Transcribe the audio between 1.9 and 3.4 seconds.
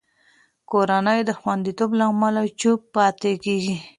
له امله چوپ پاتې